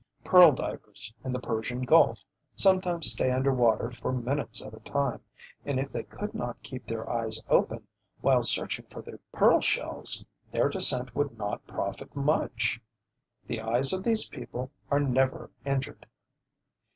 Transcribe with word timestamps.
Pearl 0.23 0.51
divers 0.51 1.13
in 1.23 1.31
the 1.31 1.37
Persian 1.37 1.83
Gulf 1.83 2.25
sometimes 2.55 3.11
stay 3.11 3.29
under 3.29 3.53
water 3.53 3.91
for 3.91 4.11
minutes 4.11 4.65
at 4.65 4.73
a 4.73 4.79
time, 4.79 5.21
and 5.63 5.79
if 5.79 5.91
they 5.91 6.01
could 6.01 6.33
not 6.33 6.59
keep 6.63 6.87
their 6.87 7.07
eyes 7.07 7.39
open 7.49 7.85
while 8.19 8.41
searching 8.41 8.85
for 8.87 9.03
the 9.03 9.19
pearl 9.31 9.59
shells, 9.61 10.25
their 10.49 10.69
descent 10.69 11.15
would 11.15 11.37
not 11.37 11.67
profit 11.67 12.15
much. 12.15 12.81
The 13.45 13.61
eyes 13.61 13.93
of 13.93 14.01
these 14.03 14.27
people 14.27 14.71
are 14.89 14.99
never 14.99 15.51
injured. 15.67 16.07